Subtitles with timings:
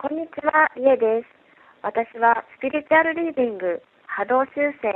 [0.00, 1.28] こんにちは、りえです。
[1.84, 4.88] 私はスピリチュアルリーディング、波動修正、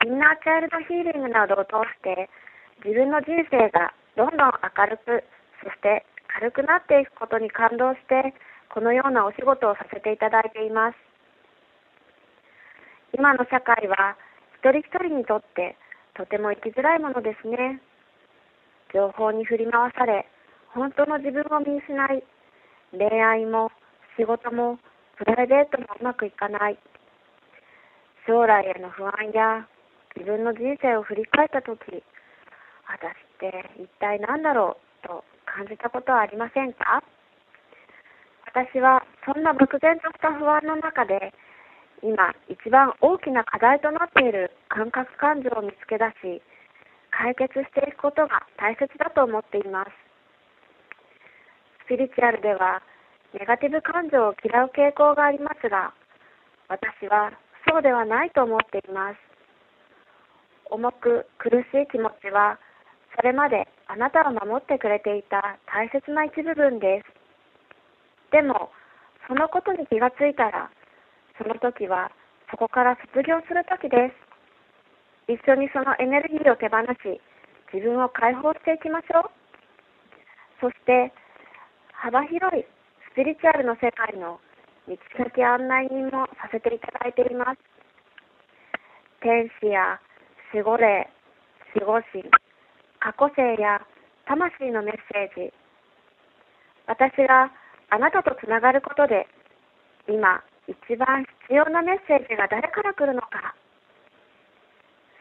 [0.00, 2.32] インナーチャイルドヒーリングなどを通して
[2.80, 5.20] 自分の人生がどんどん明るく、
[5.60, 6.00] そして
[6.32, 8.32] 軽くなっていくことに感動して
[8.72, 10.98] このようなお仕事をさせていただいています。
[13.12, 14.16] 今の社会は
[14.64, 15.76] 一人一人にとって
[16.16, 17.84] とても生きづらいものですね。
[18.96, 20.24] 情報に振り回され、
[20.72, 22.24] 本当の自分を見失い、
[22.96, 23.68] 恋愛も
[24.18, 24.78] 仕事も
[25.16, 26.78] プライベートもうまくいかない。
[28.26, 29.66] 将来への不安や
[30.16, 32.02] 自分の人生を振り返ったとき、
[32.84, 37.02] 私って一体何だろうと感じたことはありませんか？
[38.44, 41.32] 私はそんな漠然とした不安の中で、
[42.02, 46.42] 今一番大きな課題となっている感覚感情を見つけ出し、
[47.10, 49.90] 解決していくことが大切だと思っています。
[51.86, 52.82] スピリチュアルでは
[53.34, 55.92] ネガティブ感情を嫌う傾向がありますが、
[56.68, 57.32] 私は
[57.68, 59.16] そうではないと思っています。
[60.70, 62.58] 重く苦しい気持ちは、
[63.16, 68.32] それまであなたを守ってくれていた大切な一部分です。
[68.32, 68.70] でも、
[69.26, 70.70] そのことに気がついたら、
[71.36, 72.10] その時は
[72.50, 75.32] そこから卒業する時です。
[75.32, 77.20] 一緒にそのエネルギーを手放し、
[77.72, 79.30] 自分を解放していきましょう。
[80.60, 81.12] そして、
[81.92, 82.64] 幅広い
[83.18, 84.38] ピリチュアルの世界の
[84.86, 87.58] 道先案内人もさせていただいています。
[89.18, 89.98] 天使や
[90.54, 91.10] 守護霊、
[91.74, 92.22] 守護神、
[93.02, 93.82] 過去性や
[94.22, 95.52] 魂のメッセージ。
[96.86, 97.50] 私が
[97.90, 99.26] あなたとつながることで、
[100.06, 100.38] 今
[100.70, 103.58] 一番必要なメッセージが誰から来るのか。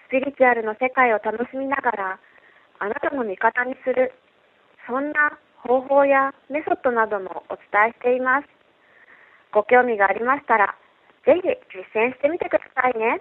[0.05, 2.19] スピリチュアルの世界を楽しみながら、
[2.77, 4.13] あなたの味方にする、
[4.85, 5.33] そんな
[5.67, 8.47] 方法やメソッドなどもお伝えしています。
[9.51, 10.75] ご興味がありましたら、
[11.27, 13.19] ぜひ実践してみてくださいね。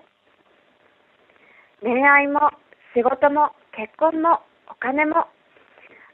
[1.82, 2.54] 恋愛も
[2.94, 5.26] 仕事も結婚もお金も、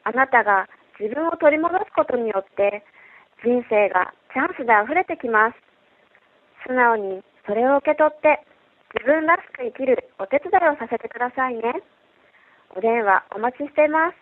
[0.05, 2.83] あなたが自分を取り戻すことによって
[3.45, 5.57] 人生がチャンスで溢れてきます。
[6.67, 8.41] 素直にそれを受け取って
[8.95, 11.85] 自分らしく生きるお手伝いをさせてくださいね。
[12.75, 14.22] お電話お待ちしています。